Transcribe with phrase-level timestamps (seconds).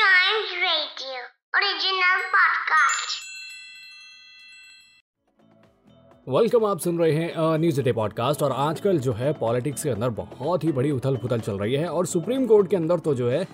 [0.00, 1.20] Radio,
[1.54, 3.16] original podcast.
[6.28, 10.10] Welcome आप सुन रहे हैं न्यूज़ डे पॉडकास्ट और आजकल जो है पॉलिटिक्स के अंदर
[10.10, 13.30] बहुत ही बड़ी उथल पुथल चल रही है और सुप्रीम कोर्ट के अंदर तो जो
[13.30, 13.48] है,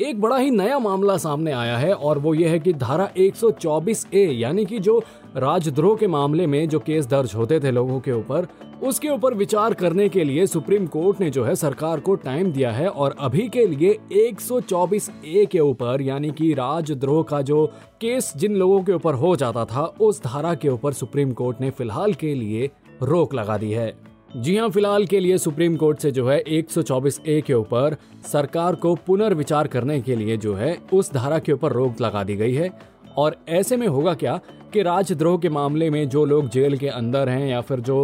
[0.00, 4.06] एक बड़ा ही नया मामला सामने आया है और वो ये है कि धारा 124
[4.14, 5.02] ए, यानी कि जो
[5.36, 8.48] राजद्रोह के मामले में जो केस दर्ज होते थे लोगों के ऊपर
[8.84, 12.70] उसके ऊपर विचार करने के लिए सुप्रीम कोर्ट ने जो है सरकार को टाइम दिया
[12.70, 17.66] है और अभी के लिए 124 ए के ऊपर, यानी कि राजद्रोह का जो
[18.00, 21.70] केस जिन लोगों के ऊपर हो जाता था, उस धारा के ऊपर सुप्रीम कोर्ट ने
[21.70, 22.70] फ़िलहाल के लिए
[23.02, 23.92] रोक लगा दी है।
[24.36, 27.96] जी हाँ फ़िलहाल के लिए सुप्रीम कोर्ट से जो है 124 ए के ऊपर
[28.32, 32.36] सरकार को पुनर्विचार करने के लिए जो है उस धारा के ऊपर रोक लगा दी
[32.36, 32.70] गई है।
[33.18, 34.40] और ऐसे में होगा क्या
[34.72, 37.98] कि राजद्रोह के मामले में जो लोग जेल के अंदर हैं या फिर जो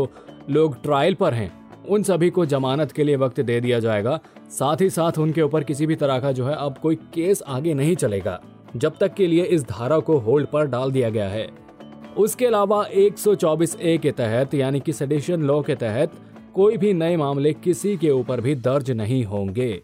[0.50, 4.76] लोग ट्रायल पर हैं। उन सभी को जमानत के लिए वक्त दे दिया जाएगा। साथ
[4.80, 7.96] ही साथ उनके ऊपर किसी भी तरह का जो है अब कोई केस आगे नहीं
[7.96, 8.40] चलेगा।
[8.76, 11.48] जब तक के लिए इस धारा को होल्ड पर डाल दिया गया है।
[12.18, 16.12] उसके अलावा 124 ए के तहत, यानी कि सेडिशन लॉ के तहत,
[16.54, 19.82] कोई भी नए मामले किसी के ऊपर भी दर्ज नहीं होंगे।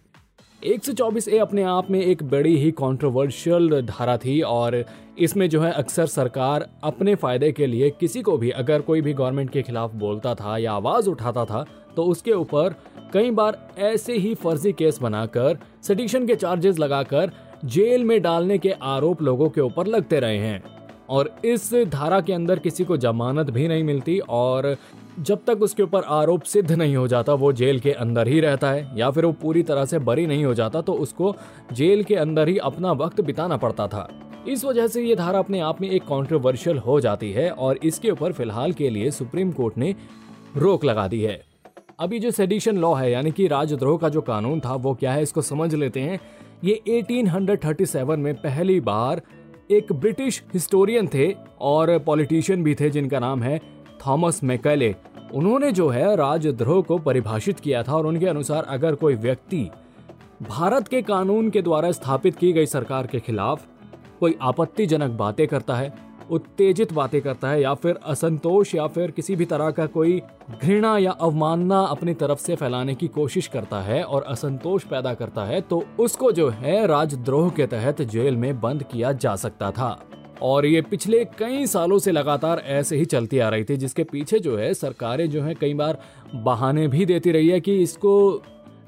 [0.67, 4.84] 124 ए अपने आप में एक बड़ी ही कंट्रोवर्शियल धारा थी और
[5.19, 9.12] इसमें जो है अक्सर सरकार अपने फ़ायदे के लिए किसी को भी, अगर कोई भी
[9.14, 11.64] गवर्नमेंट के खिलाफ बोलता था या आवाज़ उठाता था
[11.97, 12.75] तो उसके ऊपर
[13.12, 17.31] कई बार ऐसे ही फर्जी केस बनाकर सडिशन के चार्जेस लगाकर
[17.64, 20.62] जेल में डालने के आरोप लोगों के ऊपर लगते रहे हैं।
[21.09, 24.77] और इस धारा के अंदर किसी को जमानत भी नहीं मिलती और
[25.19, 28.70] जब तक उसके ऊपर आरोप सिद्ध नहीं हो जाता, वो जेल के अंदर ही रहता
[28.70, 31.34] है, या फिर वो पूरी तरह से बरी नहीं हो जाता तो उसको
[31.72, 34.09] जेल के अंदर ही अपना वक्त बिताना पड़ता था।
[34.48, 38.11] इस वजह से ये धारा अपने आप में एक कॉन्ट्रोवर्शियल हो जाती है, और इसके
[38.11, 39.94] ऊपर फ़िलहाल के लिए सुप्रीम कोर्ट ने
[40.56, 41.41] रोक लगा दी है।
[42.00, 45.22] अभी जो सेडिशन लॉ है, यानी कि राजद्रोह का जो कानून था, वो क्या है,
[45.22, 46.20] इसको समझ लेते हैं।
[46.64, 49.22] ये 1837 में पहली बार
[49.70, 53.60] एक ब्रिटिश हिस्टोरियन थे, और पॉलिटिशियन भी थे, जिनका नाम है
[54.07, 54.95] थॉमस मैकेले,
[55.34, 59.69] उन्होंने जो है राजद्रोह को परिभाषित किया था और उनके अनुसार अगर कोई व्यक्ति
[60.43, 63.67] भारत के कानून के द्वारा स्थापित की गई सरकार के खिलाफ
[64.21, 65.93] कोई आपत्तिजनक बातें करता है,
[66.31, 70.23] उत्तेजित बातें करता है या फिर असंतोष या फिर किसी भी तरह का कोई
[70.63, 75.45] घृणा या अवमानना अपनी तरफ़ से फैलाने की कोशिश करता है और असंतोष पैदा करता
[75.45, 79.99] है तो उसको जो है राजद्रोह के तहत जेल में बंद किया जा सकता था।
[80.42, 84.38] और ये पिछले कई सालों से लगातार ऐसे ही चलती आ रही थी, जिसके पीछे
[84.38, 85.98] जो है, सरकारें जो है, कई बार
[86.34, 88.42] बहाने भी देती रही है कि इसको,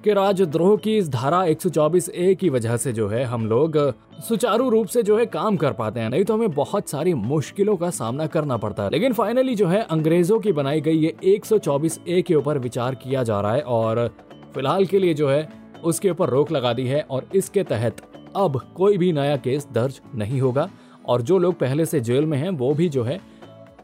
[0.04, 3.94] कि राजद्रोह की इस धारा 124 ए की वजह से जो है, हम लोग
[4.28, 7.76] सुचारू रूप से जो है, काम कर पाते हैं। नहीं तो हमें बहुत सारी मुश्किलों
[7.76, 12.00] का सामना करना पड़ता है। लेकिन फाइनली जो है, अंग्रेज़ों की बनाई गई ये 124
[12.08, 14.10] ए के ऊपर विचार किया जा रहा है और
[14.54, 15.48] फ़िलहाल के लिए जो है,
[15.84, 17.96] उसके ऊपर रोक लगा दी है और इसके तहत
[18.36, 20.70] अब कोई भी नया केस दर्ज नहीं होगा।
[21.08, 23.20] और जो लोग पहले से जेल में हैं, वो भी जो है,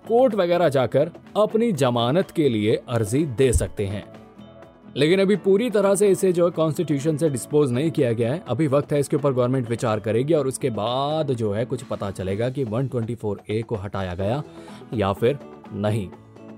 [0.08, 4.04] कोर्ट वगैरह जाकर अपनी जमानत के लिए अर्जी दे सकते हैं।
[4.96, 8.44] लेकिन अभी पूरी तरह से इसे जो है कॉन्स्टिट्यूशन से डिस्पोज नहीं किया गया है।
[8.48, 12.10] अभी वक्त है, इसके ऊपर गवर्नमेंट विचार करेगी और उसके बाद जो है कुछ पता
[12.10, 14.42] चलेगा कि 124 ए को हटाया गया
[14.94, 15.38] या फिर
[15.72, 16.08] नहीं।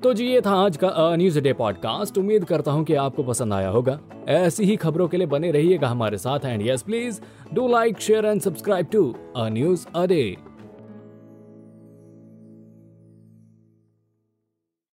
[0.02, 3.52] तो जी, ये था आज का न्यूज़ डे पॉडकास्ट उम्मीद करता हूँ कि आपको पसंद
[3.52, 7.20] आया होगा। ऐसी ही खबरों के लिए बने रहिएगा हमारे साथ। And yes please
[7.54, 10.36] do like share and subscribe to a news a day